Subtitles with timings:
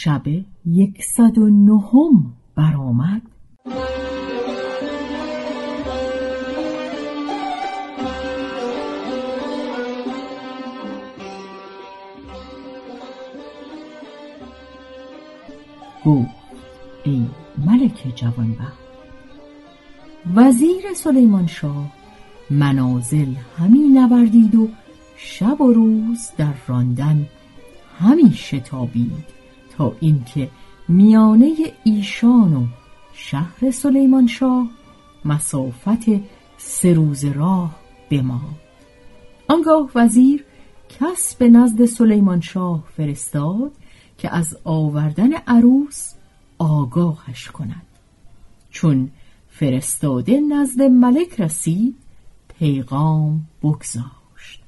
[0.00, 0.22] شب
[0.66, 3.22] یکصد و نهم برآمد.
[16.04, 16.30] گفت
[17.04, 17.26] ای
[17.66, 18.78] ملک جوانبخت
[20.34, 21.92] وزیر سلیمان شاه
[22.50, 24.68] منازل همی نوردید و
[25.16, 27.26] شب و روز در راندن
[27.98, 29.37] همی شتابید
[29.78, 30.50] تا اینکه
[30.88, 32.66] میانه ایشان و
[33.12, 34.68] شهر سلیمان شاه
[35.24, 36.04] مسافت
[36.56, 37.76] سه روز راه
[38.10, 38.56] بماند
[39.48, 40.44] آنگاه وزیر
[40.88, 43.72] کس به نزد سلیمان شاه فرستاد
[44.18, 46.12] که از آوردن عروس
[46.58, 47.86] آگاهش کند.
[48.70, 49.10] چون
[49.48, 51.96] فرستاده نزد ملک رسید
[52.58, 54.62] پیغام بگذاشت.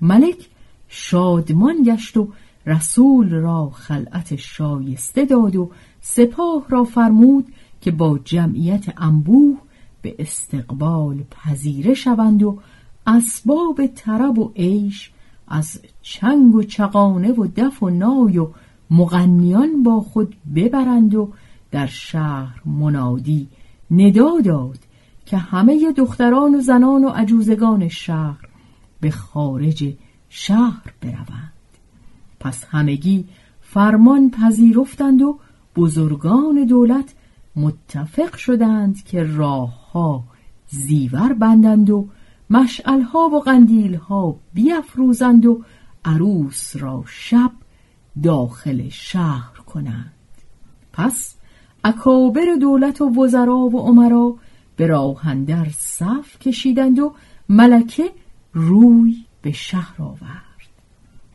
[0.00, 0.48] ملک
[0.88, 2.28] شادمان گشت و
[2.70, 5.70] رسول را خلعت شایسته داد و
[6.00, 9.58] سپاه را فرمود که با جمعیت انبوه
[10.02, 12.58] به استقبال پذیره شوند و
[13.06, 15.10] اسباب طرب و عیش
[15.48, 18.48] از چنگ و چقانه و دف و نای و
[18.90, 21.32] مغنیان با خود ببرند و
[21.70, 23.48] در شهر منادی
[23.90, 24.78] ندا داد
[25.26, 28.48] که همه دختران و زنان و عجوزگان شهر
[29.00, 29.94] به خارج
[30.28, 31.59] شهر بروند.
[32.40, 33.24] پس همگی
[33.60, 35.38] فرمان پذیرفتند و
[35.76, 37.14] بزرگان دولت
[37.56, 40.24] متفق شدند که راهها
[40.68, 42.08] زیور بندند و
[42.50, 45.64] مشعلها و قندیلها بیافروزند و
[46.04, 47.52] عروس را شب
[48.22, 50.12] داخل شهر کنند.
[50.92, 51.34] پس
[51.84, 54.34] اکابر دولت و وزرا و عمرا
[54.76, 57.14] به راهندر صف کشیدند و
[57.48, 58.10] ملکه
[58.52, 60.49] روی به شهر آورد.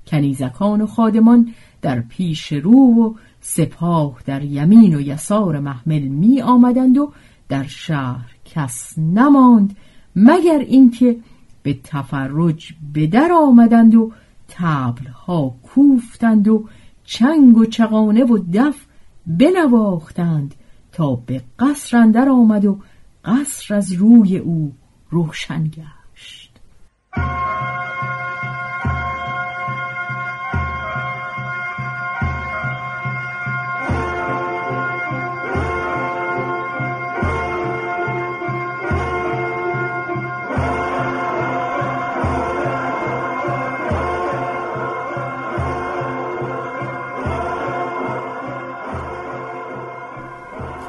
[0.08, 6.98] کنیزکان و خادمان در پیش رو و سپاه در یمین و یسار محمل می آمدند
[6.98, 7.12] و
[7.50, 9.76] در شهر کس نماند
[10.16, 11.18] مگر اینکه
[11.64, 14.12] به تفرج به در آمدند و
[14.48, 16.66] تبلها کوفتند و
[17.04, 18.86] چنگ و چغانه و دف
[19.28, 20.56] بنواختند
[20.92, 22.80] تا به قصر اندر آمد و
[23.26, 24.74] قصر از روی او
[25.10, 26.60] روشن گشت.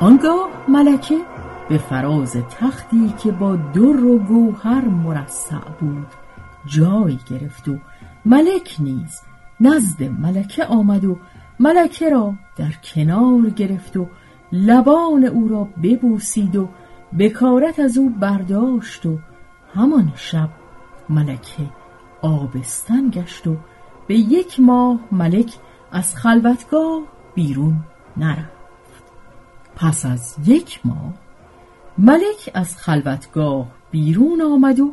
[0.00, 1.18] آنگاه ملکه
[1.68, 6.06] به فراز تختی که با در و گوهر مرصع بود
[6.66, 7.76] جای گرفت و
[8.24, 9.21] ملک نیز
[9.60, 11.18] نزد ملکه آمد و
[11.60, 14.06] ملکه را در کنار گرفت و
[14.53, 16.68] لبان او را ببوسید و
[17.18, 19.18] بکارت از او برداشت و
[19.74, 20.48] همان شب
[21.09, 21.66] ملکه
[22.22, 23.56] آبستن گشت و
[24.06, 25.54] به یک ماه ملک
[25.92, 27.03] از خلوتگاه
[27.34, 27.76] بیرون
[28.16, 28.55] نرفت.
[29.76, 31.14] پس از یک ماه
[31.98, 34.92] ملک از خلوتگاه بیرون آمد و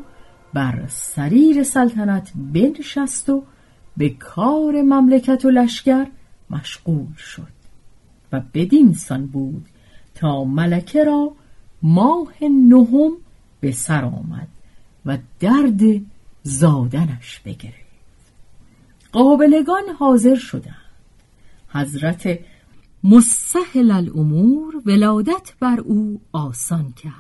[0.54, 3.44] بر سریر سلطنت بنشست و
[3.98, 6.08] به کار مملکت و لشکر
[6.50, 7.48] مشغول شد
[8.32, 9.66] و بدین سان بود
[10.16, 11.32] تا ملکه را
[11.84, 13.12] ماه نهم
[13.60, 14.48] به سر آمد
[15.06, 15.82] و درد
[16.44, 17.84] زادنش بگرفت.
[19.12, 20.76] قابلگان حاضر شدند.
[21.70, 22.40] حضرت
[23.04, 27.14] مستحل الامور ولادت بر او آسان کرد.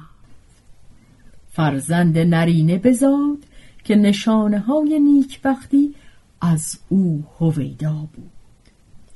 [1.51, 3.37] فرزند نرینه بزاد
[3.83, 5.95] که نشانه های نیکبختی
[6.41, 8.31] از او هویدا بود.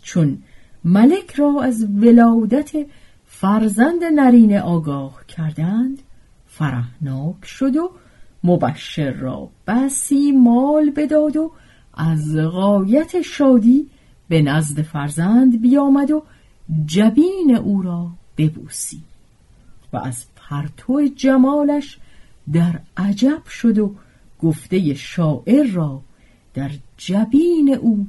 [0.02, 0.38] چون
[0.84, 2.72] ملک را از ولادت
[3.26, 6.02] فرزند نرینه آگاه کردند
[6.48, 7.92] فرهناک شد و
[8.44, 11.52] مبشر را بسی مال بداد و
[11.94, 13.90] از غایت شادی
[14.30, 16.24] به نزد فرزند بیامد و
[16.86, 19.02] جبین او را ببوسی
[19.94, 21.98] و از پرتو جمالش
[22.54, 23.96] در عجب شد و
[24.44, 26.02] گفته شاعر را
[26.54, 28.08] در جبین او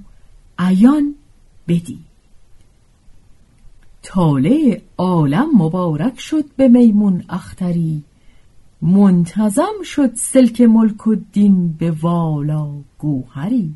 [0.58, 1.14] عیان
[1.68, 2.08] بدید.
[4.02, 8.02] طالع عالم مبارک شد به میمون اختری
[8.82, 13.74] منتظم شد سلک ملک و دین به والا گوهری.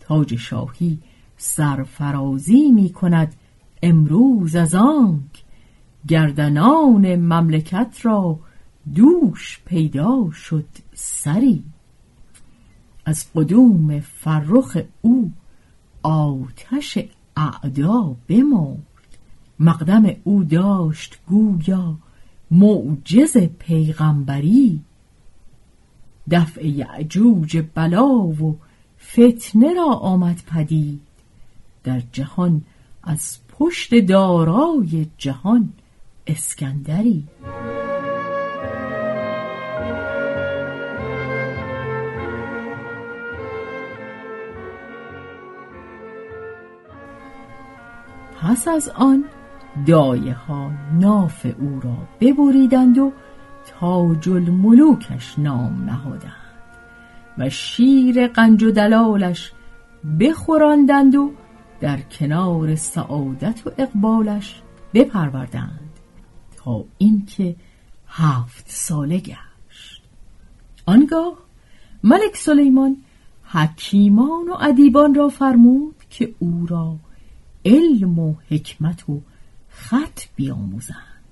[0.00, 0.98] تاج شاهی
[1.36, 3.34] سرفرازی می کند
[3.82, 5.44] امروز از آنک
[6.08, 8.38] گردنان مملکت را
[8.94, 11.64] دوش پیدا شد سری.
[13.04, 15.32] از قدوم فرخ او
[16.02, 16.98] آتش
[17.36, 18.86] اعدا بمرد.
[19.58, 21.94] مقدم او داشت گویا
[22.50, 24.80] معجز پیغمبری.
[26.30, 28.58] دفع یعجوج بلا و
[29.12, 31.00] فتنه را آمد پدید.
[31.84, 32.62] در جهان
[33.02, 35.72] از پشت دارای جهان
[36.26, 37.24] اسکندری.
[48.42, 49.24] پس از آن
[49.86, 50.70] دایه ها
[51.00, 53.12] ناف او را ببریدند و
[53.80, 56.32] تاج الملوکش نام نهادند
[57.38, 59.52] و شیر قنج و دلالش
[60.20, 61.32] بخوراندند و
[61.82, 64.62] در کنار سعادت و اقبالش
[64.94, 65.90] بپروردند.
[66.56, 67.56] تا اینکه
[68.06, 70.02] هفت ساله گشت.
[70.86, 71.38] آنگاه
[72.04, 72.96] ملک سلیمان
[73.44, 76.96] حکیمان و ادیبان را فرمود که او را
[77.64, 79.20] علم و حکمت و
[79.68, 81.22] خط بیاموزند.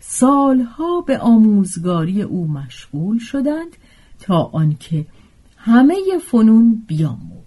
[0.00, 3.76] سالها به آموزگاری او مشغول شدند
[4.20, 5.06] تا آنکه
[5.56, 5.96] همه
[6.30, 7.45] فنون بیاموخت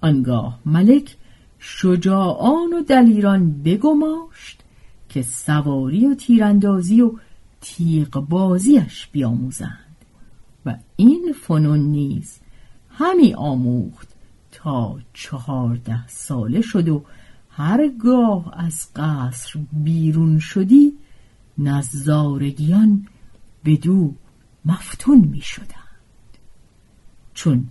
[0.00, 0.60] آنگاه.
[0.66, 1.16] ملک
[1.58, 4.62] شجاعان و دلیران بگماشت
[5.08, 7.12] که سواری و تیراندازی و
[7.60, 9.96] تیغ بازیش بیاموزند.
[10.66, 12.38] و این فنون نیز
[12.90, 14.08] همی آموخت
[14.52, 17.04] تا چهارده ساله شد و
[17.50, 20.92] هرگاه از قصر بیرون شدی
[21.58, 23.06] نظارگیان
[23.64, 24.14] بدو
[24.64, 25.68] مفتون می شدند
[27.34, 27.70] چون